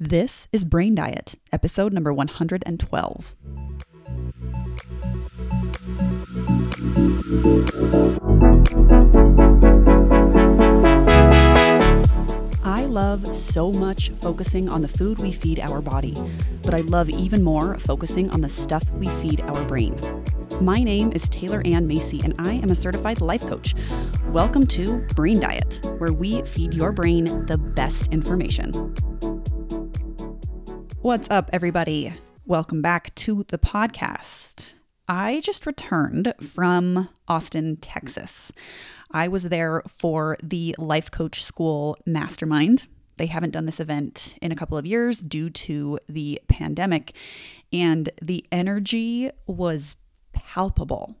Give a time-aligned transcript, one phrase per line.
[0.00, 3.36] This is Brain Diet, episode number 112.
[12.64, 16.16] I love so much focusing on the food we feed our body,
[16.62, 19.96] but I love even more focusing on the stuff we feed our brain.
[20.60, 23.76] My name is Taylor Ann Macy, and I am a certified life coach.
[24.30, 28.92] Welcome to Brain Diet, where we feed your brain the best information.
[31.04, 32.14] What's up, everybody?
[32.46, 34.72] Welcome back to the podcast.
[35.06, 38.50] I just returned from Austin, Texas.
[39.10, 42.86] I was there for the Life Coach School Mastermind.
[43.18, 47.12] They haven't done this event in a couple of years due to the pandemic,
[47.70, 49.96] and the energy was
[50.32, 51.16] palpable.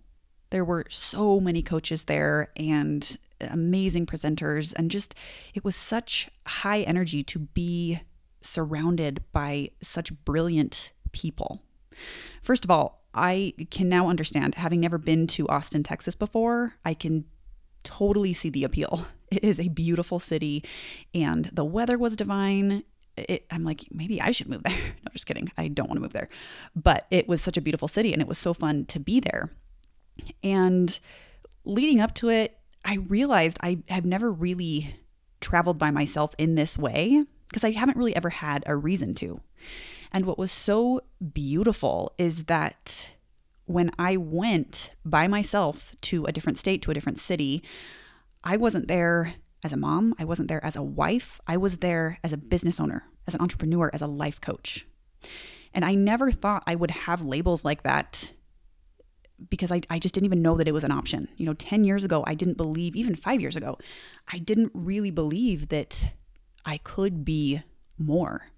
[0.48, 5.14] There were so many coaches there and amazing presenters, and just
[5.52, 8.00] it was such high energy to be
[8.44, 11.62] surrounded by such brilliant people.
[12.42, 16.94] First of all, I can now understand, having never been to Austin, Texas before, I
[16.94, 17.24] can
[17.82, 19.06] totally see the appeal.
[19.30, 20.62] It is a beautiful city,
[21.12, 22.84] and the weather was divine.
[23.16, 24.78] It, I'm like, maybe I should move there.
[25.02, 25.50] No, just kidding.
[25.58, 26.28] I don't want to move there.
[26.76, 29.50] But it was such a beautiful city, and it was so fun to be there.
[30.44, 30.96] And
[31.64, 35.00] leading up to it, I realized I have never really
[35.40, 39.40] traveled by myself in this way because I haven't really ever had a reason to.
[40.12, 41.00] And what was so
[41.32, 43.08] beautiful is that
[43.66, 47.62] when I went by myself to a different state, to a different city,
[48.42, 50.14] I wasn't there as a mom.
[50.18, 51.40] I wasn't there as a wife.
[51.46, 54.86] I was there as a business owner, as an entrepreneur, as a life coach.
[55.72, 58.30] And I never thought I would have labels like that
[59.50, 61.28] because I, I just didn't even know that it was an option.
[61.36, 63.78] You know, 10 years ago, I didn't believe, even five years ago,
[64.32, 66.12] I didn't really believe that
[66.64, 67.62] I could be
[67.98, 68.48] more.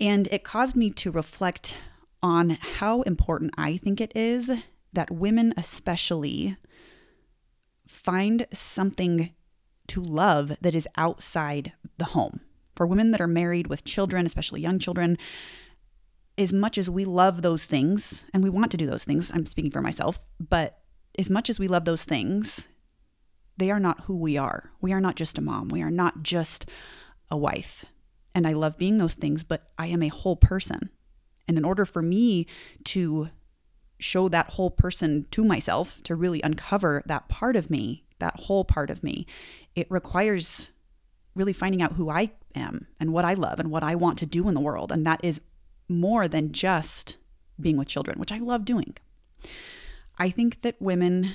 [0.00, 1.78] And it caused me to reflect
[2.22, 4.50] on how important I think it is
[4.92, 6.56] that women, especially,
[7.86, 9.30] find something
[9.88, 12.40] to love that is outside the home.
[12.74, 15.18] For women that are married with children, especially young children,
[16.36, 19.46] as much as we love those things and we want to do those things, I'm
[19.46, 20.78] speaking for myself, but
[21.18, 22.66] as much as we love those things,
[23.56, 24.70] they are not who we are.
[24.80, 25.68] We are not just a mom.
[25.68, 26.66] We are not just
[27.30, 27.84] a wife.
[28.34, 30.90] And I love being those things, but I am a whole person.
[31.46, 32.46] And in order for me
[32.84, 33.28] to
[34.00, 38.64] show that whole person to myself, to really uncover that part of me, that whole
[38.64, 39.26] part of me,
[39.74, 40.70] it requires
[41.34, 44.26] really finding out who I am and what I love and what I want to
[44.26, 44.90] do in the world.
[44.90, 45.40] And that is
[45.88, 47.16] more than just
[47.60, 48.96] being with children, which I love doing.
[50.18, 51.32] I think that women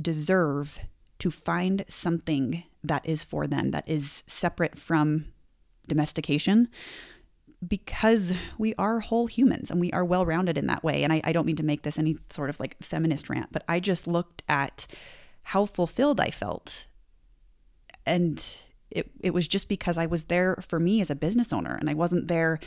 [0.00, 0.80] deserve
[1.22, 5.26] to find something that is for them, that is separate from
[5.86, 6.68] domestication,
[7.66, 11.04] because we are whole humans and we are well rounded in that way.
[11.04, 13.62] And I, I, don't mean to make this any sort of like feminist rant, but
[13.68, 14.88] I just looked at
[15.44, 16.86] how fulfilled I felt.
[18.04, 18.44] And
[18.90, 21.88] it, it was just because I was there for me as a business owner and
[21.88, 22.58] I wasn't there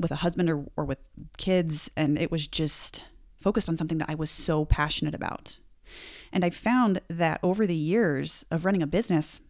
[0.00, 1.00] with a husband or, or with
[1.36, 1.90] kids.
[1.98, 3.04] And it was just
[3.42, 5.58] focused on something that I was so passionate about.
[6.32, 9.40] And I found that over the years of running a business,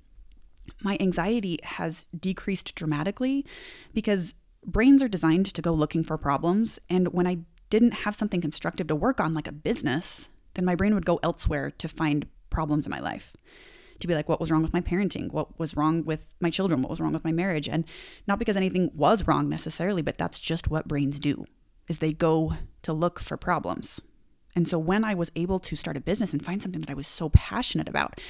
[0.83, 3.45] my anxiety has decreased dramatically
[3.93, 4.35] because
[4.65, 6.79] brains are designed to go looking for problems.
[6.89, 7.39] And when I
[7.71, 11.21] didn't have something constructive to work on, like a business, then my brain would go
[11.23, 13.35] elsewhere to find problems in my life.
[14.01, 15.33] To be like, what was wrong with my parenting?
[15.33, 16.83] What was wrong with my children?
[16.83, 17.69] What was wrong with my marriage?
[17.69, 17.85] And
[18.27, 21.45] not because anything was wrong necessarily, but that's just what brains do,
[21.89, 24.01] is they go to look for problems.
[24.57, 26.95] And so when I was able to start a business and find something that I
[26.95, 28.21] was so passionate about,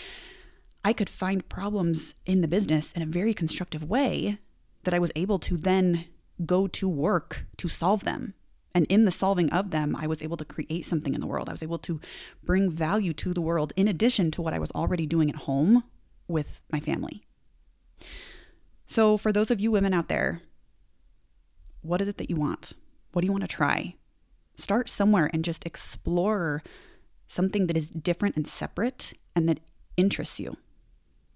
[0.84, 4.38] I could find problems in the business in a very constructive way
[4.84, 6.06] that I was able to then
[6.44, 8.34] go to work to solve them.
[8.74, 11.48] And in the solving of them, I was able to create something in the world.
[11.48, 12.00] I was able to
[12.42, 15.84] bring value to the world in addition to what I was already doing at home
[16.26, 17.22] with my family.
[18.84, 20.42] So, for those of you women out there,
[21.82, 22.72] what is it that you want?
[23.12, 23.94] What do you want to try?
[24.56, 26.62] Start somewhere and just explore
[27.28, 29.60] something that is different and separate and that
[29.96, 30.56] interests you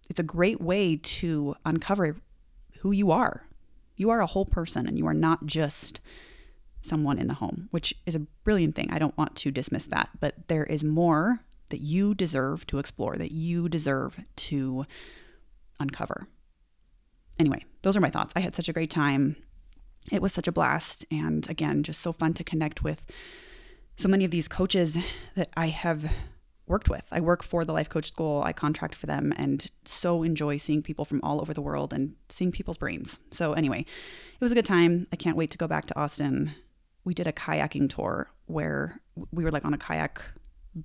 [0.09, 2.17] it's a great way to uncover
[2.81, 3.45] who you are.
[3.97, 6.01] You are a whole person and you are not just
[6.81, 8.89] someone in the home, which is a brilliant thing.
[8.91, 11.41] I don't want to dismiss that, but there is more
[11.71, 14.87] that you deserve to explore, that you deserve to
[15.79, 16.29] uncover.
[17.39, 18.33] Anyway, those are my thoughts.
[18.35, 19.37] I had such a great time.
[20.11, 21.05] It was such a blast.
[21.11, 23.07] And again, just so fun to connect with
[23.97, 24.97] so many of these coaches
[25.35, 26.11] that I have
[26.69, 27.07] worked with.
[27.11, 30.83] I work for the Life Coach School, I contract for them, and so enjoy seeing
[30.83, 33.19] people from all over the world and seeing people's brains.
[33.31, 35.07] So, anyway, it was a good time.
[35.13, 36.53] I can't wait to go back to Austin.
[37.05, 39.01] We did a kayaking tour where
[39.33, 40.23] we were like on a kayak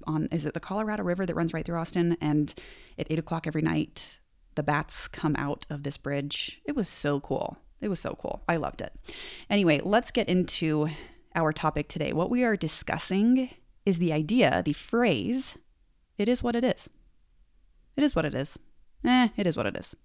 [0.07, 2.17] on is it the Colorado River that runs right through Austin?
[2.21, 2.53] And
[2.97, 4.19] at eight o'clock every night,
[4.55, 6.61] the bats come out of this bridge.
[6.65, 7.57] It was so cool.
[7.83, 8.43] It was so cool.
[8.47, 8.93] I loved it.
[9.49, 10.89] Anyway, let's get into
[11.35, 12.13] our topic today.
[12.13, 13.49] What we are discussing
[13.85, 15.57] is the idea, the phrase,
[16.17, 16.89] it is what it is.
[17.97, 18.57] It is what it is.
[19.03, 19.95] Eh, it is what it is.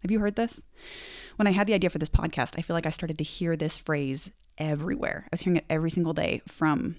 [0.00, 0.62] Have you heard this?
[1.36, 3.56] When I had the idea for this podcast, I feel like I started to hear
[3.56, 5.22] this phrase everywhere.
[5.24, 6.96] I was hearing it every single day from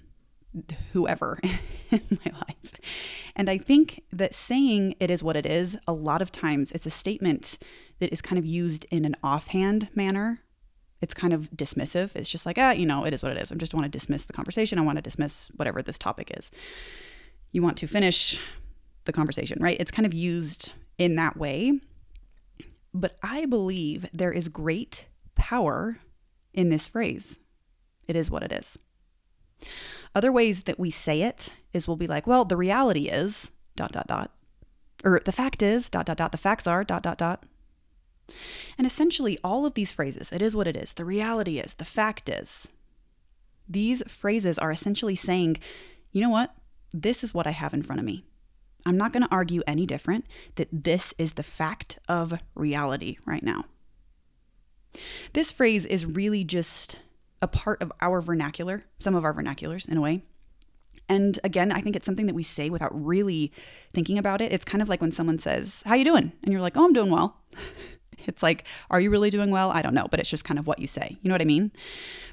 [0.92, 1.38] whoever
[1.90, 2.56] in my life.
[3.38, 6.86] And I think that saying it is what it is, a lot of times it's
[6.86, 7.56] a statement
[8.00, 10.40] that is kind of used in an offhand manner.
[11.00, 12.10] It's kind of dismissive.
[12.16, 13.52] It's just like, ah, you know, it is what it is.
[13.52, 14.76] I just want to dismiss the conversation.
[14.76, 16.50] I want to dismiss whatever this topic is.
[17.52, 18.40] You want to finish
[19.04, 19.76] the conversation, right?
[19.78, 21.80] It's kind of used in that way.
[22.92, 25.06] But I believe there is great
[25.36, 26.00] power
[26.52, 27.38] in this phrase.
[28.08, 28.76] It is what it is.
[30.14, 33.92] Other ways that we say it is we'll be like, well, the reality is dot
[33.92, 34.32] dot dot.
[35.04, 36.32] Or the fact is dot dot dot.
[36.32, 37.44] The facts are dot dot dot.
[38.76, 41.84] And essentially all of these phrases, it is what it is, the reality is, the
[41.84, 42.68] fact is.
[43.68, 45.58] These phrases are essentially saying,
[46.12, 46.54] you know what?
[46.92, 48.24] This is what I have in front of me.
[48.86, 50.26] I'm not going to argue any different
[50.56, 53.64] that this is the fact of reality right now.
[55.32, 56.98] This phrase is really just
[57.40, 60.22] a part of our vernacular, some of our vernaculars in a way.
[61.08, 63.52] And again, I think it's something that we say without really
[63.94, 64.52] thinking about it.
[64.52, 66.92] It's kind of like when someone says, "How you doing?" and you're like, "Oh, I'm
[66.92, 67.40] doing well."
[68.26, 70.66] it's like, "Are you really doing well?" I don't know, but it's just kind of
[70.66, 71.18] what you say.
[71.22, 71.72] You know what I mean?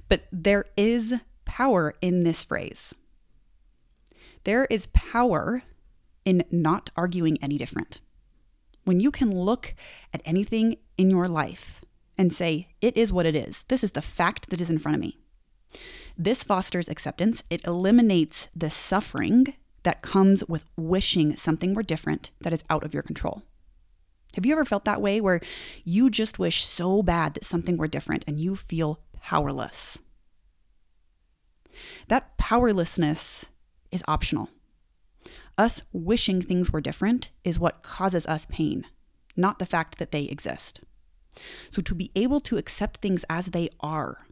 [0.09, 1.13] But there is
[1.45, 2.93] power in this phrase.
[4.43, 5.63] There is power
[6.25, 8.01] in not arguing any different.
[8.83, 9.73] When you can look
[10.13, 11.84] at anything in your life
[12.17, 13.65] and say, it is what it is.
[13.67, 15.17] This is the fact that is in front of me.
[16.17, 17.43] This fosters acceptance.
[17.49, 22.93] It eliminates the suffering that comes with wishing something were different that is out of
[22.93, 23.43] your control.
[24.35, 25.41] Have you ever felt that way where
[25.83, 29.99] you just wish so bad that something were different and you feel powerless?
[32.07, 33.45] That powerlessness
[33.91, 34.49] is optional.
[35.57, 38.85] Us wishing things were different is what causes us pain,
[39.37, 40.81] not the fact that they exist.
[41.69, 44.25] So to be able to accept things as they are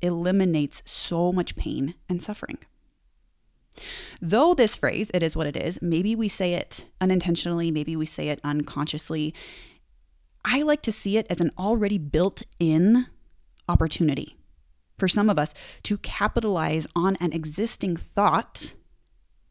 [0.00, 2.58] eliminates so much pain and suffering.
[4.20, 8.04] Though this phrase, it is what it is, maybe we say it unintentionally, maybe we
[8.04, 9.32] say it unconsciously,
[10.44, 13.06] I like to see it as an already built in
[13.68, 14.36] opportunity
[14.98, 15.54] for some of us
[15.84, 18.74] to capitalize on an existing thought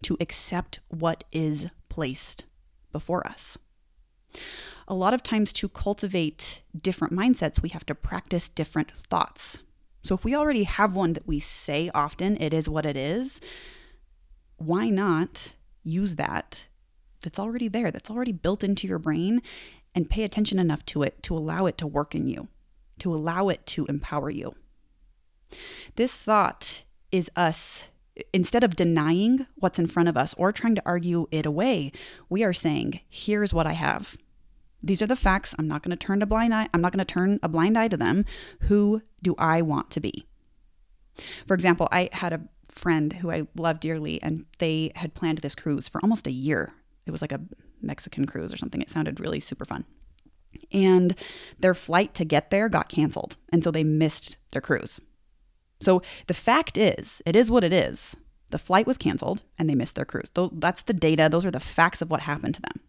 [0.03, 2.43] to accept what is placed
[2.91, 3.57] before us
[4.91, 9.59] a lot of times to cultivate different mindsets, we have to practice different thoughts.
[10.03, 13.39] So if we already have one that we say often, it is what it is,
[14.57, 16.67] why not use that
[17.23, 19.41] that's already there, that's already built into your brain,
[19.95, 22.49] and pay attention enough to it to allow it to work in you,
[22.99, 24.55] to allow it to empower you?
[25.95, 26.83] This thought
[27.13, 27.85] is us
[28.33, 31.93] instead of denying what's in front of us or trying to argue it away,
[32.27, 34.17] we are saying, here's what I have.
[34.83, 35.53] These are the facts.
[35.57, 36.69] I'm not going to turn a blind eye.
[36.73, 38.25] I'm not going to turn a blind eye to them.
[38.61, 40.25] Who do I want to be?
[41.45, 45.55] For example, I had a friend who I love dearly, and they had planned this
[45.55, 46.73] cruise for almost a year.
[47.05, 47.41] It was like a
[47.81, 48.81] Mexican cruise or something.
[48.81, 49.85] It sounded really super fun.
[50.71, 51.15] And
[51.59, 53.37] their flight to get there got canceled.
[53.51, 54.99] And so they missed their cruise.
[55.79, 58.15] So the fact is, it is what it is.
[58.49, 60.29] The flight was canceled and they missed their cruise.
[60.53, 61.29] That's the data.
[61.31, 62.81] Those are the facts of what happened to them.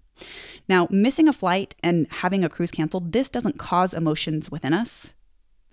[0.69, 5.13] Now, missing a flight and having a cruise canceled, this doesn't cause emotions within us.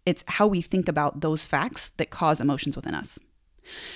[0.05, 3.19] It's how we think about those facts that cause emotions within us.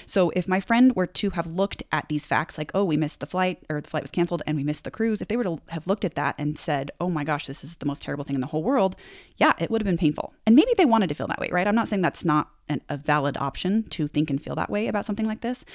[0.06, 3.20] So, if my friend were to have looked at these facts, like, oh, we missed
[3.20, 5.44] the flight, or the flight was canceled and we missed the cruise, if they were
[5.44, 8.24] to have looked at that and said, oh my gosh, this is the most terrible
[8.24, 8.96] thing in the whole world,
[9.38, 10.34] yeah, it would have been painful.
[10.46, 11.68] And maybe they wanted to feel that way, right?
[11.68, 14.88] I'm not saying that's not an, a valid option to think and feel that way
[14.88, 15.66] about something like this.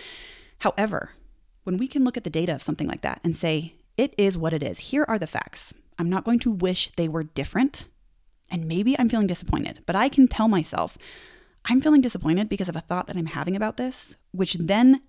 [0.61, 1.11] However,
[1.65, 4.39] when we can look at the data of something like that and say, it is
[4.39, 4.79] what it is.
[4.79, 5.75] Here are the facts.
[5.99, 7.87] I'm not going to wish they were different.
[8.51, 10.97] And maybe I'm feeling disappointed, but I can tell myself
[11.67, 15.03] I'm feeling disappointed because of a thought that I'm having about this, which then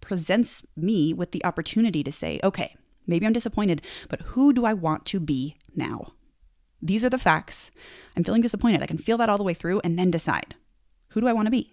[0.00, 2.74] presents me with the opportunity to say, okay,
[3.06, 6.12] maybe I'm disappointed, but who do I want to be now?
[6.80, 7.70] These are the facts.
[8.16, 8.82] I'm feeling disappointed.
[8.82, 10.54] I can feel that all the way through and then decide
[11.08, 11.72] who do I want to be?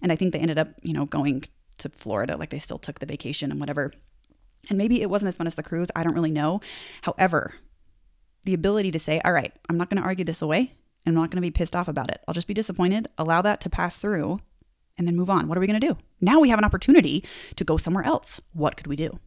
[0.00, 1.44] And I think they ended up, you know, going
[1.78, 3.92] to Florida, like they still took the vacation and whatever.
[4.68, 5.88] And maybe it wasn't as fun as the cruise.
[5.96, 6.60] I don't really know.
[7.02, 7.54] However,
[8.44, 10.74] the ability to say, all right, I'm not going to argue this away.
[11.06, 12.20] I'm not going to be pissed off about it.
[12.28, 14.40] I'll just be disappointed, allow that to pass through,
[14.98, 15.48] and then move on.
[15.48, 15.96] What are we going to do?
[16.20, 17.24] Now we have an opportunity
[17.56, 18.40] to go somewhere else.
[18.52, 19.18] What could we do?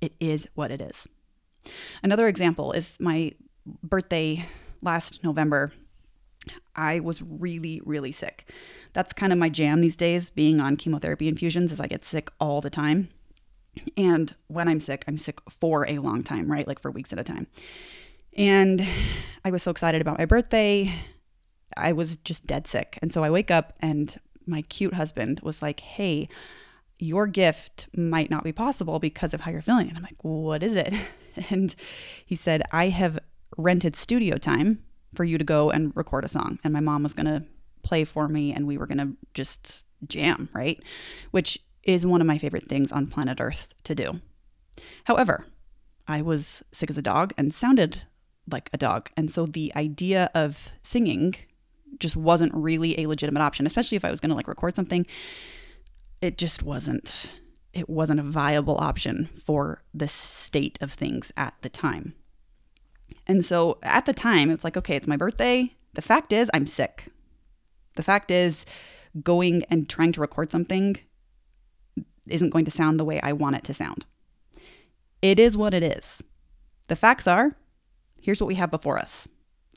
[0.00, 1.08] It is what it is.
[2.02, 3.32] Another example is my
[3.82, 4.46] birthday
[4.82, 5.72] last November.
[6.74, 8.50] I was really, really sick.
[8.92, 12.30] That's kind of my jam these days, being on chemotherapy infusions, as I get sick
[12.40, 13.08] all the time.
[13.96, 16.66] And when I'm sick, I'm sick for a long time, right?
[16.66, 17.46] Like for weeks at a time.
[18.36, 18.86] And
[19.44, 20.92] I was so excited about my birthday.
[21.76, 22.98] I was just dead sick.
[23.02, 26.28] And so I wake up and my cute husband was like, Hey,
[26.98, 29.88] your gift might not be possible because of how you're feeling.
[29.88, 30.94] And I'm like, What is it?
[31.48, 31.74] And
[32.26, 33.18] he said, I have
[33.56, 34.82] rented studio time
[35.14, 36.58] for you to go and record a song.
[36.62, 37.44] And my mom was going to
[37.82, 40.78] play for me and we were going to just jam, right?
[41.30, 44.20] Which is one of my favorite things on planet Earth to do.
[45.04, 45.46] However,
[46.06, 48.02] I was sick as a dog and sounded
[48.50, 49.10] like a dog.
[49.16, 51.34] And so the idea of singing
[51.98, 55.06] just wasn't really a legitimate option, especially if I was going to like record something.
[56.20, 57.30] It just wasn't
[57.72, 62.14] it wasn't a viable option for the state of things at the time.
[63.26, 65.72] And so at the time, it's like, okay, it's my birthday.
[65.94, 67.06] The fact is, I'm sick.
[67.94, 68.66] The fact is,
[69.22, 70.98] going and trying to record something
[72.26, 74.06] isn't going to sound the way I want it to sound.
[75.20, 76.22] It is what it is.
[76.88, 77.54] The facts are
[78.20, 79.28] here's what we have before us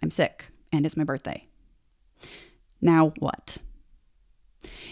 [0.03, 1.47] I'm sick, and it's my birthday.
[2.81, 3.57] Now what?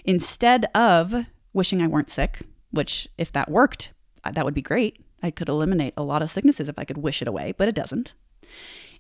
[0.06, 2.42] Instead of wishing I weren't sick,
[2.72, 3.92] which, if that worked,
[4.24, 5.04] uh, that would be great.
[5.22, 7.76] I could eliminate a lot of sicknesses if I could wish it away, but it
[7.76, 8.14] doesn't.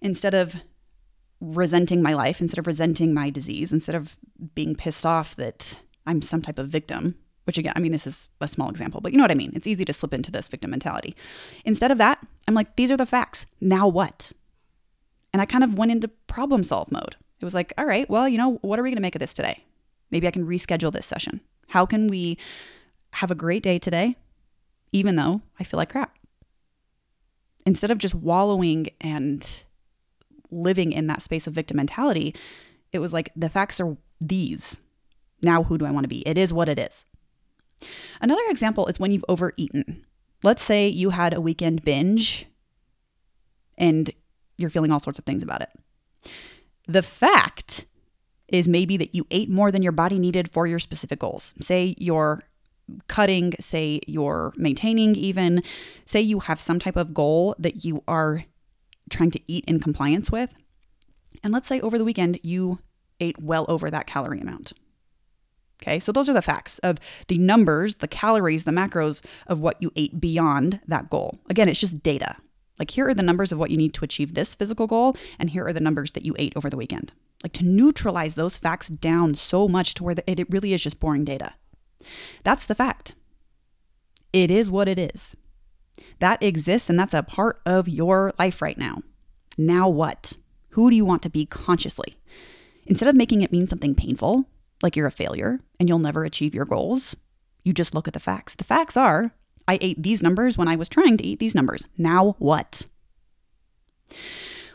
[0.01, 0.55] Instead of
[1.41, 4.17] resenting my life, instead of resenting my disease, instead of
[4.55, 8.29] being pissed off that I'm some type of victim, which again, I mean, this is
[8.41, 9.51] a small example, but you know what I mean?
[9.53, 11.15] It's easy to slip into this victim mentality.
[11.65, 13.45] Instead of that, I'm like, these are the facts.
[13.59, 14.31] Now what?
[15.33, 17.15] And I kind of went into problem solve mode.
[17.39, 19.19] It was like, all right, well, you know, what are we going to make of
[19.19, 19.63] this today?
[20.11, 21.41] Maybe I can reschedule this session.
[21.67, 22.37] How can we
[23.13, 24.15] have a great day today,
[24.91, 26.15] even though I feel like crap?
[27.65, 29.63] Instead of just wallowing and
[30.51, 32.35] living in that space of victim mentality,
[32.91, 34.79] it was like, the facts are these.
[35.41, 36.25] Now, who do I want to be?
[36.27, 37.05] It is what it is.
[38.21, 40.05] Another example is when you've overeaten.
[40.43, 42.45] Let's say you had a weekend binge
[43.77, 44.11] and
[44.57, 45.69] you're feeling all sorts of things about it.
[46.87, 47.85] The fact
[48.47, 51.53] is maybe that you ate more than your body needed for your specific goals.
[51.61, 52.43] Say you're
[53.07, 55.63] cutting, say you're maintaining, even,
[56.05, 58.45] say you have some type of goal that you are
[59.09, 60.51] trying to eat in compliance with.
[61.43, 62.79] And let's say over the weekend you
[63.19, 64.73] ate well over that calorie amount.
[65.83, 66.97] Okay, so those are the facts of
[67.27, 71.39] the numbers, the calories, the macros of what you ate beyond that goal.
[71.49, 72.37] Again, it's just data.
[72.79, 75.49] Like, here are the numbers of what you need to achieve this physical goal, and
[75.49, 77.11] here are the numbers that you ate over the weekend.
[77.43, 80.81] Like, to neutralize those facts down so much to where the, it, it really is
[80.81, 81.53] just boring data.
[82.43, 83.13] That's the fact.
[84.31, 85.35] It is what it is.
[86.19, 89.03] That exists, and that's a part of your life right now.
[89.57, 90.37] Now, what?
[90.69, 92.15] Who do you want to be consciously?
[92.85, 94.45] Instead of making it mean something painful,
[94.83, 97.15] like you're a failure and you'll never achieve your goals.
[97.63, 98.55] You just look at the facts.
[98.55, 99.31] The facts are
[99.67, 101.85] I ate these numbers when I was trying to eat these numbers.
[101.97, 102.87] Now what?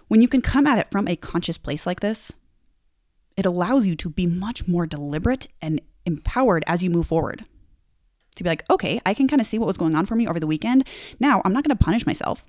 [0.09, 2.33] When you can come at it from a conscious place like this,
[3.37, 7.45] it allows you to be much more deliberate and empowered as you move forward.
[8.37, 10.27] To be like, okay, I can kind of see what was going on for me
[10.27, 10.87] over the weekend.
[11.21, 12.47] Now, I'm not going to punish myself.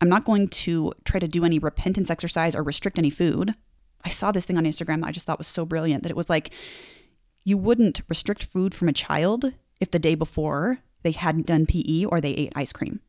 [0.00, 3.54] I'm not going to try to do any repentance exercise or restrict any food.
[4.04, 6.16] I saw this thing on Instagram that I just thought was so brilliant that it
[6.16, 6.50] was like
[7.44, 12.04] you wouldn't restrict food from a child if the day before they hadn't done PE
[12.04, 13.00] or they ate ice cream.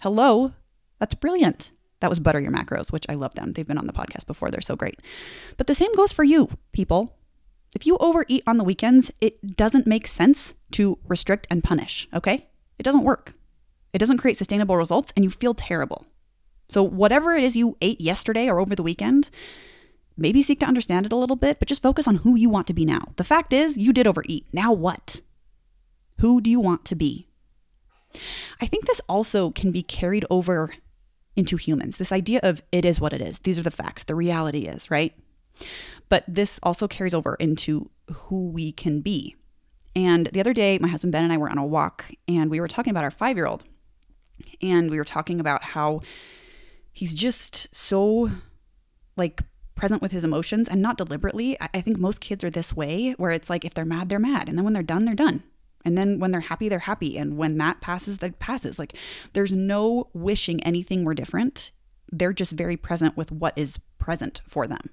[0.00, 0.52] Hello,
[0.98, 1.70] that's brilliant.
[2.00, 3.52] That was Butter Your Macros, which I love them.
[3.52, 4.50] They've been on the podcast before.
[4.50, 5.00] They're so great.
[5.56, 7.16] But the same goes for you, people.
[7.74, 12.46] If you overeat on the weekends, it doesn't make sense to restrict and punish, okay?
[12.78, 13.34] It doesn't work.
[13.92, 16.06] It doesn't create sustainable results and you feel terrible.
[16.68, 19.30] So, whatever it is you ate yesterday or over the weekend,
[20.18, 22.66] maybe seek to understand it a little bit, but just focus on who you want
[22.66, 23.12] to be now.
[23.16, 24.46] The fact is, you did overeat.
[24.52, 25.20] Now what?
[26.18, 27.28] Who do you want to be?
[28.60, 30.70] I think this also can be carried over
[31.36, 31.96] into humans.
[31.96, 33.38] This idea of it is what it is.
[33.40, 34.02] These are the facts.
[34.02, 35.14] The reality is, right?
[36.08, 39.36] But this also carries over into who we can be.
[39.94, 42.60] And the other day, my husband Ben and I were on a walk and we
[42.60, 43.64] were talking about our five year old.
[44.60, 46.00] And we were talking about how
[46.92, 48.30] he's just so
[49.16, 49.42] like
[49.78, 51.56] present with his emotions and not deliberately.
[51.60, 54.48] I think most kids are this way where it's like if they're mad, they're mad.
[54.48, 55.42] And then when they're done, they're done.
[55.84, 57.16] And then when they're happy, they're happy.
[57.16, 58.78] And when that passes, that passes.
[58.78, 58.94] Like
[59.32, 61.70] there's no wishing anything were different.
[62.10, 64.90] They're just very present with what is present for them.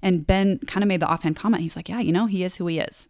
[0.00, 1.62] And Ben kind of made the offhand comment.
[1.62, 3.08] He's like, Yeah, you know, he is who he is.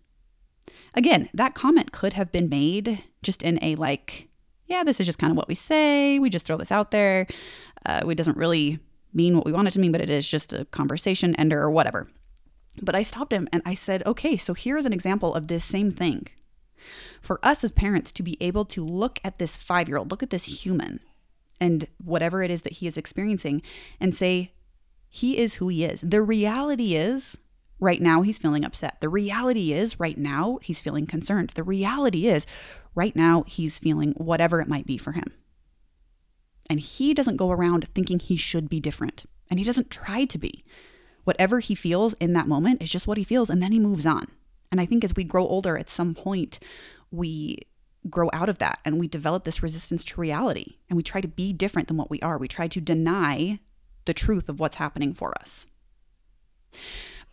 [0.95, 4.29] Again, that comment could have been made just in a like,
[4.67, 6.19] yeah, this is just kind of what we say.
[6.19, 7.27] We just throw this out there.
[7.85, 8.81] Uh, it doesn't really
[9.13, 11.71] mean what we want it to mean, but it is just a conversation ender or
[11.71, 12.09] whatever.
[12.81, 15.91] But I stopped him and I said, okay, so here's an example of this same
[15.91, 16.29] thing.
[17.21, 20.23] For us as parents to be able to look at this five year old, look
[20.23, 21.01] at this human
[21.61, 23.63] and whatever it is that he is experiencing
[24.01, 24.53] and say,
[25.09, 26.01] he is who he is.
[26.01, 27.37] The reality is,
[27.81, 29.01] right now, he's feeling upset.
[29.01, 31.51] The reality is, right now, he's feeling concerned.
[31.51, 32.47] The reality is,
[32.95, 35.33] right now, he's feeling whatever it might be for him.
[36.71, 40.39] And he doesn't go around thinking he should be different, and he doesn't try to
[40.39, 40.65] be.
[41.25, 44.07] Whatever he feels in that moment is just what he feels, and then he moves
[44.07, 44.29] on.
[44.71, 46.59] And I think as we grow older, at some point,
[47.11, 47.59] we
[48.09, 51.29] grow out of that and we develop this resistance to reality and we try to
[51.29, 52.39] be different than what we are.
[52.39, 53.61] We try to deny
[54.07, 55.67] the truth of what's happening for us.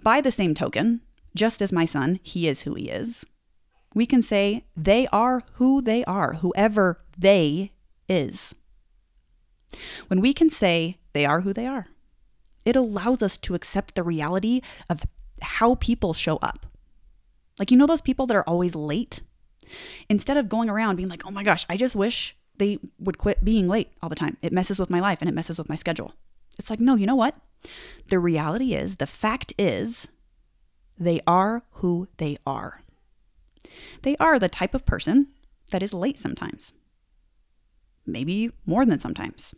[0.02, 1.02] By the same token,
[1.36, 3.26] just as my son, he is who he is,
[3.94, 7.72] we can say they are who they are, whoever they
[8.10, 8.54] is.
[10.08, 11.88] When we can say they are who they are,
[12.66, 15.02] it allows us to accept the reality of
[15.42, 16.66] how people show up.
[17.60, 19.22] Like, you know, those people that are always late?
[20.10, 23.44] Instead of going around being like, oh my gosh, I just wish they would quit
[23.44, 24.38] being late all the time.
[24.42, 26.14] It messes with my life and it messes with my schedule.
[26.58, 27.36] It's like, no, you know what?
[28.08, 30.08] The reality is, the fact is,
[30.98, 32.82] they are who they are.
[34.02, 35.28] They are the type of person
[35.72, 36.74] that is late sometimes,
[38.08, 39.54] maybe more than sometimes.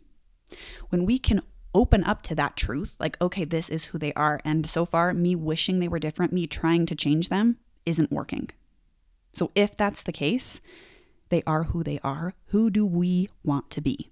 [0.88, 1.42] When we can
[1.74, 4.40] open up to that truth, like, okay, this is who they are.
[4.44, 8.50] And so far, me wishing they were different, me trying to change them, isn't working.
[9.34, 10.60] So if that's the case,
[11.28, 12.34] they are who they are.
[12.46, 14.10] Who do we want to be?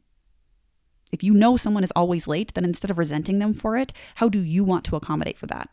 [1.11, 4.28] If you know someone is always late, then instead of resenting them for it, how
[4.28, 5.68] do you want to accommodate for that?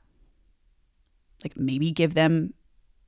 [1.43, 2.53] Like maybe give them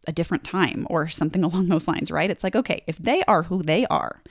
[0.07, 2.29] a different time or something along those lines, right?
[2.29, 4.21] It's like, okay, if they are who they are,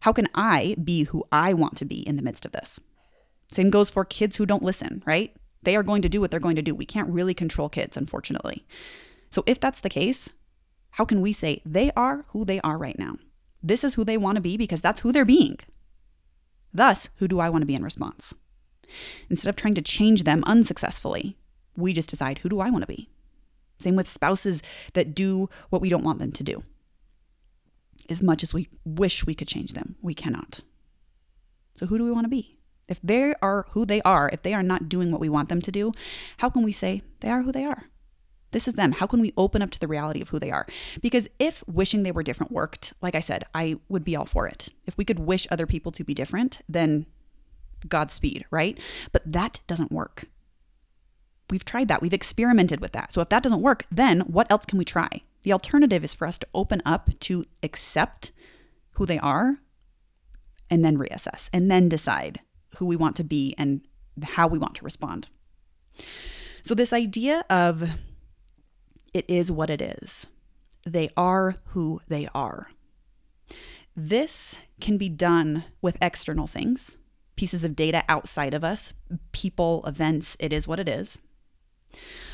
[0.00, 2.80] how can I be who I want to be in the midst of this?
[3.50, 5.34] Same goes for kids who don't listen, right?
[5.62, 6.74] They are going to do what they're going to do.
[6.74, 8.64] We can't really control kids, unfortunately.
[9.30, 10.30] So if that's the case,
[10.92, 13.16] how can we say they are who they are right now?
[13.62, 15.58] This is who they want to be because that's who they're being.
[16.72, 18.34] Thus, who do I want to be in response?
[19.28, 21.36] Instead of trying to change them unsuccessfully,
[21.76, 23.08] we just decide who do I want to be?
[23.78, 24.62] Same with spouses
[24.94, 26.62] that do what we don't want them to do.
[28.10, 30.60] As much as we wish we could change them, we cannot.
[31.76, 32.58] So, who do we want to be?
[32.88, 35.62] If they are who they are, if they are not doing what we want them
[35.62, 35.92] to do,
[36.38, 37.84] how can we say they are who they are?
[38.50, 38.92] This is them.
[38.92, 40.66] How can we open up to the reality of who they are?
[41.00, 44.48] Because if wishing they were different worked, like I said, I would be all for
[44.48, 44.70] it.
[44.86, 47.06] If we could wish other people to be different, then
[47.88, 48.78] Godspeed, right?
[49.12, 50.24] But that doesn't work.
[51.48, 52.02] We've tried that.
[52.02, 53.12] We've experimented with that.
[53.12, 55.22] So if that doesn't work, then what else can we try?
[55.42, 58.32] The alternative is for us to open up to accept
[58.92, 59.58] who they are
[60.68, 62.40] and then reassess and then decide
[62.76, 63.80] who we want to be and
[64.22, 65.28] how we want to respond.
[66.62, 67.90] So, this idea of
[69.12, 70.26] it is what it is.
[70.86, 72.68] They are who they are.
[73.96, 76.96] This can be done with external things,
[77.36, 78.94] pieces of data outside of us,
[79.32, 81.18] people, events, it is what it is.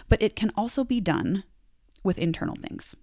[0.08, 1.44] But it can also be done
[2.06, 2.96] with internal things.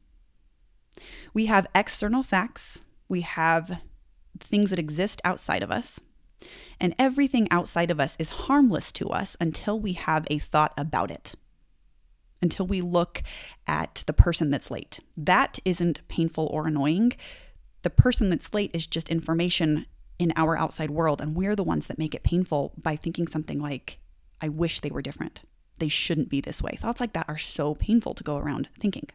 [1.33, 3.81] We have external facts, we have
[4.39, 5.99] things that exist outside of us,
[6.79, 11.11] and everything outside of us is harmless to us until we have a thought about
[11.11, 11.35] it
[12.43, 13.23] until we look
[13.65, 14.99] at the person that's late.
[15.15, 17.13] That isn't painful or annoying.
[17.81, 19.87] The person that's late is just information
[20.19, 23.59] in our outside world, and we're the ones that make it painful by thinking something
[23.59, 23.97] like,
[24.41, 25.41] I wish they were different.
[25.79, 26.77] They shouldn't be this way.
[26.79, 29.09] Thoughts like that are so painful to go around thinking.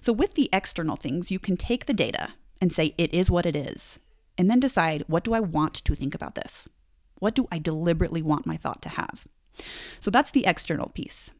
[0.00, 3.46] So, with the external things, you can take the data and say, it is what
[3.46, 3.98] it is,
[4.38, 6.68] and then decide, what do I want to think about this?
[7.18, 9.26] What do I deliberately want my thought to have?
[9.98, 11.32] So, that's the external piece.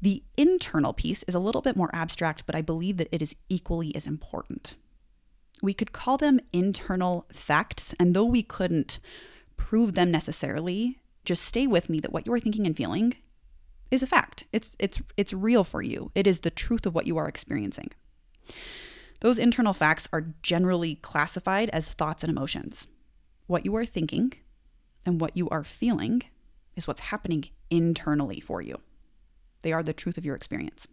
[0.00, 3.34] The internal piece is a little bit more abstract, but I believe that it is
[3.48, 4.76] equally as important.
[5.62, 8.98] We could call them internal facts, and though we couldn't
[9.56, 13.14] prove them necessarily, just stay with me that what you are thinking and feeling
[13.90, 14.44] is a fact.
[14.52, 16.10] It's it's it's real for you.
[16.14, 17.90] It is the truth of what you are experiencing.
[19.20, 22.86] Those internal facts are generally classified as thoughts and emotions.
[23.46, 24.32] What you are thinking
[25.04, 26.22] and what you are feeling
[26.74, 28.80] is what's happening internally for you.
[29.62, 30.86] They are the truth of your experience.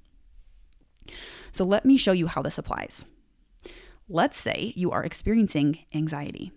[1.51, 3.05] So let me show you how this applies.
[4.07, 6.51] Let's say you are experiencing anxiety.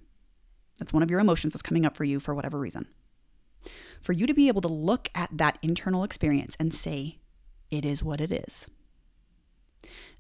[0.79, 2.87] That's one of your emotions that's coming up for you for whatever reason.
[4.01, 7.19] For you to be able to look at that internal experience and say,
[7.71, 8.67] it is what it is.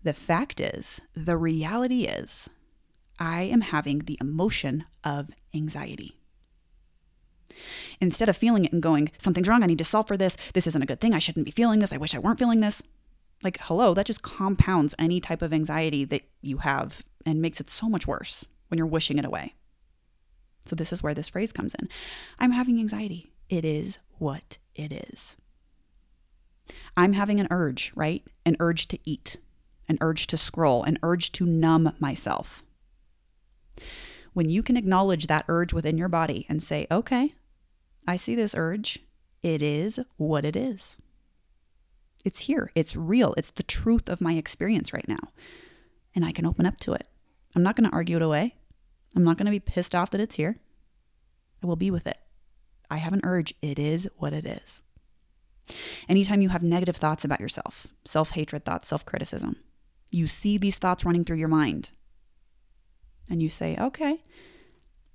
[0.02, 2.48] The fact is, the reality is,
[3.18, 6.16] I am having the emotion of anxiety.
[8.00, 10.66] Instead of feeling it and going, something's wrong, I need to solve for this, this
[10.66, 12.82] isn't a good thing, I shouldn't be feeling this, I wish I weren't feeling this.
[13.42, 17.70] Like, hello, that just compounds any type of anxiety that you have and makes it
[17.70, 19.54] so much worse when you're wishing it away.
[20.64, 21.88] So, this is where this phrase comes in
[22.38, 23.30] I'm having anxiety.
[23.48, 25.36] It is what it is.
[26.96, 28.24] I'm having an urge, right?
[28.44, 29.36] An urge to eat,
[29.88, 32.64] an urge to scroll, an urge to numb myself.
[34.32, 37.34] When you can acknowledge that urge within your body and say, okay,
[38.06, 38.98] I see this urge.
[39.42, 40.96] It is what it is.
[42.24, 42.72] It's here.
[42.74, 43.34] It's real.
[43.36, 45.30] It's the truth of my experience right now.
[46.14, 47.06] And I can open up to it.
[47.54, 48.56] I'm not going to argue it away.
[49.14, 50.58] I'm not going to be pissed off that it's here.
[51.62, 52.18] I will be with it.
[52.90, 53.54] I have an urge.
[53.60, 54.82] It is what it is.
[56.08, 59.56] Anytime you have negative thoughts about yourself, self hatred thoughts, self criticism,
[60.10, 61.90] you see these thoughts running through your mind.
[63.28, 64.22] And you say, okay,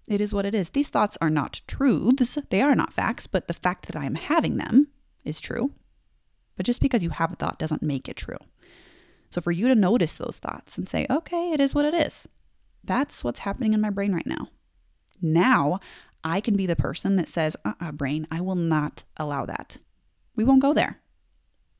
[0.08, 0.72] it is what it is.
[0.72, 4.16] These thoughts are not truths, they are not facts, but the fact that I am
[4.16, 4.88] having them
[5.24, 5.72] is true.
[6.58, 8.38] But just because you have a thought doesn't make it true.
[9.30, 12.28] So for you to notice those thoughts and say, okay, it is what it is,
[12.84, 14.50] that's what's happening in my brain right now.
[15.22, 15.80] Now
[16.24, 19.46] I can be the person that says, uh uh-uh, uh brain, I will not allow
[19.46, 19.78] that.
[20.36, 21.00] We won't go there.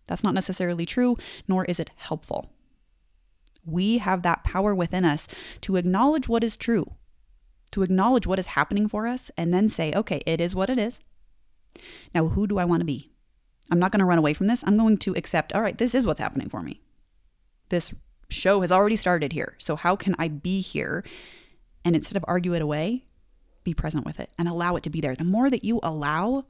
[0.08, 2.52] That's not necessarily true, nor is it helpful.
[3.66, 5.28] We have that power within us
[5.62, 6.96] to acknowledge what is true
[7.72, 10.78] to acknowledge what is happening for us and then say, okay, it is what it
[10.78, 11.00] is.
[12.14, 13.12] Now, who do I want to be?
[13.70, 14.64] I'm not going to run away from this.
[14.68, 16.82] I'm going to accept, all right, this is what's happening for me.
[17.70, 17.94] This
[18.30, 19.56] show has already started here.
[19.58, 21.06] So, how can I be here
[21.86, 23.06] and instead of argue it away,
[23.64, 25.16] be present with it and allow it to be there?
[25.16, 26.46] The more that you allow,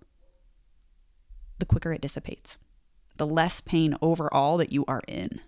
[1.59, 2.57] the quicker it dissipates,
[3.17, 5.41] the less pain overall that you are in.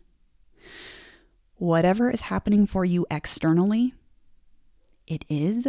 [1.56, 3.94] Whatever is happening for you externally,
[5.08, 5.68] it is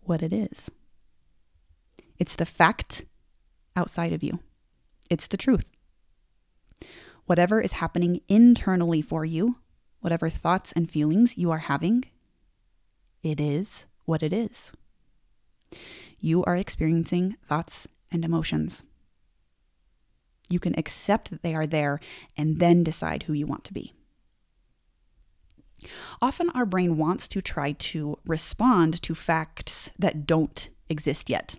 [0.00, 0.70] what it is.
[2.18, 3.04] It's the fact
[3.76, 4.40] outside of you,
[5.10, 5.68] it's the truth.
[7.26, 9.56] Whatever is happening internally for you,
[10.00, 12.04] whatever thoughts and feelings you are having,
[13.22, 14.72] it is what it is.
[16.18, 18.84] You are experiencing thoughts and emotions.
[20.48, 22.00] You can accept that they are there
[22.36, 23.94] and then decide who you want to be.
[26.20, 31.56] Often our brain wants to try to respond to facts that don't exist yet.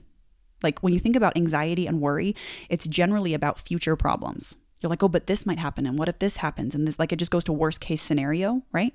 [0.62, 2.36] Like when you think about anxiety and worry,
[2.69, 4.56] it's generally about future problems.
[4.80, 5.86] You're like, oh, but this might happen.
[5.86, 6.76] And what if this happens?
[6.76, 8.93] And this, like, it just goes to worst case scenario, right?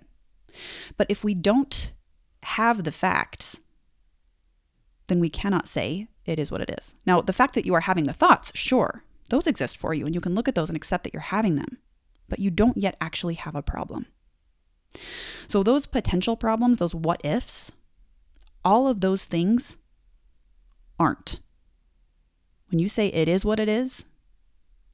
[0.98, 1.92] But if we don't
[2.42, 3.58] have the facts,
[5.08, 6.94] then we cannot say it is what it is.
[7.06, 10.14] Now, the fact that you are having the thoughts, sure, those exist for you and
[10.14, 11.78] you can look at those and accept that you're having them,
[12.28, 14.06] but you don't yet actually have a problem.
[15.48, 17.72] So, those potential problems, those what ifs,
[18.64, 19.76] all of those things
[20.98, 21.40] aren't.
[22.70, 24.04] When you say it is what it is,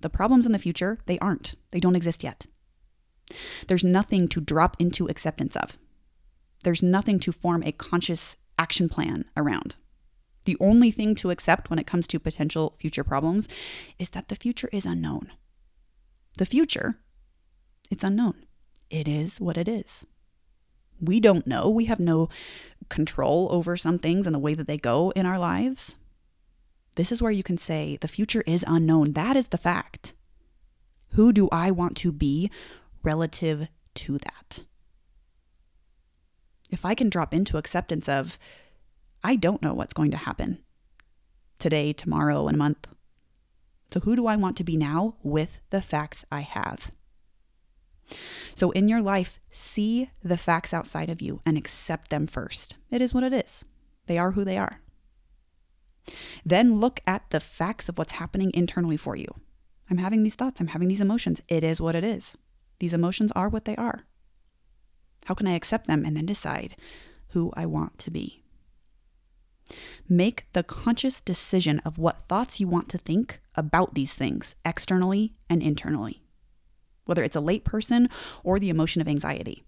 [0.00, 1.54] the problems in the future, they aren't.
[1.70, 2.46] They don't exist yet.
[3.68, 5.78] There's nothing to drop into acceptance of.
[6.62, 9.76] There's nothing to form a conscious action plan around.
[10.44, 13.48] The only thing to accept when it comes to potential future problems
[13.98, 15.32] is that the future is unknown.
[16.38, 16.98] The future,
[17.90, 18.44] it's unknown
[18.94, 20.06] it is what it is.
[21.00, 21.68] We don't know.
[21.68, 22.28] We have no
[22.88, 25.96] control over some things and the way that they go in our lives.
[26.94, 29.12] This is where you can say the future is unknown.
[29.14, 30.12] That is the fact.
[31.10, 32.50] Who do I want to be
[33.02, 34.60] relative to that?
[36.70, 38.38] If I can drop into acceptance of,
[39.24, 40.58] I don't know what's going to happen
[41.58, 42.86] today, tomorrow, in a month.
[43.90, 46.90] So, who do I want to be now with the facts I have?
[48.54, 52.76] So, in your life, see the facts outside of you and accept them first.
[52.90, 53.64] It is what it is,
[54.06, 54.80] they are who they are.
[56.44, 59.28] Then look at the facts of what's happening internally for you.
[59.90, 61.40] I'm having these thoughts, I'm having these emotions.
[61.48, 62.36] It is what it is.
[62.78, 64.04] These emotions are what they are.
[65.24, 66.76] How can I accept them and then decide
[67.28, 68.43] who I want to be?
[70.08, 75.32] Make the conscious decision of what thoughts you want to think about these things, externally
[75.48, 76.24] and internally
[77.06, 78.08] whether it's a late person
[78.42, 79.64] or the emotion of anxiety.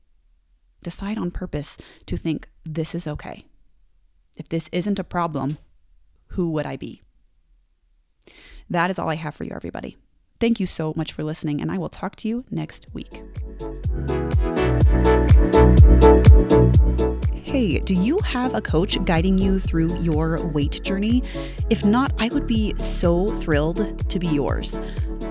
[0.82, 3.44] Decide on purpose to think this is okay.
[4.36, 5.58] If this isn't a problem,
[6.28, 7.02] who would I be?
[8.68, 9.96] That is all I have for you, everybody.
[10.38, 13.22] Thank you so much for listening, and I will talk to you next week.
[17.42, 21.22] Hey, do you have a coach guiding you through your weight journey?
[21.70, 24.78] If not, I would be so thrilled to be yours.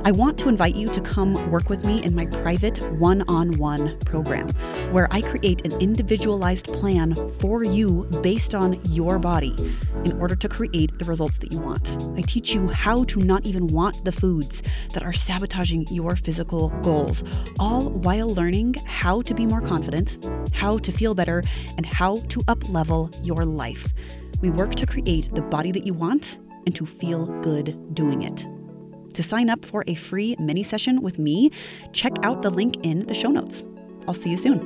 [0.06, 3.58] I want to invite you to come work with me in my private one on
[3.58, 4.48] one program,
[4.92, 9.56] where I create an individualized plan for you based on your body
[10.04, 11.98] in order to create the results that you want.
[12.16, 14.62] I teach you how to not even want the foods
[14.94, 17.24] that are sabotaging your physical goals,
[17.58, 21.42] all while learning how to be more confident, how to feel better,
[21.78, 23.92] and how to up level your life.
[24.40, 26.38] We work to create the body that you want
[26.68, 28.46] and to feel good doing it.
[29.16, 31.50] To sign up for a free mini session with me,
[31.94, 33.64] check out the link in the show notes.
[34.08, 34.60] I'll see you soon.